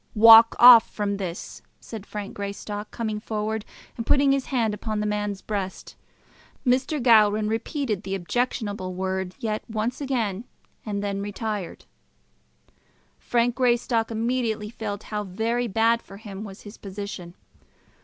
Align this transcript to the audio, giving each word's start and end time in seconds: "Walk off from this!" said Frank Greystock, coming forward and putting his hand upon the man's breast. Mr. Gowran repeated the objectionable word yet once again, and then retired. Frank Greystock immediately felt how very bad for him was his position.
"Walk 0.15 0.55
off 0.57 0.89
from 0.89 1.17
this!" 1.17 1.61
said 1.79 2.07
Frank 2.07 2.33
Greystock, 2.33 2.89
coming 2.89 3.19
forward 3.19 3.63
and 3.95 4.03
putting 4.03 4.31
his 4.31 4.47
hand 4.47 4.73
upon 4.73 4.99
the 4.99 5.05
man's 5.05 5.43
breast. 5.43 5.95
Mr. 6.65 6.99
Gowran 6.99 7.47
repeated 7.47 8.01
the 8.01 8.15
objectionable 8.15 8.95
word 8.95 9.35
yet 9.37 9.61
once 9.69 10.01
again, 10.01 10.45
and 10.83 11.03
then 11.03 11.21
retired. 11.21 11.85
Frank 13.19 13.53
Greystock 13.53 14.09
immediately 14.09 14.71
felt 14.71 15.03
how 15.03 15.23
very 15.23 15.67
bad 15.67 16.01
for 16.01 16.17
him 16.17 16.43
was 16.43 16.61
his 16.61 16.79
position. 16.79 17.35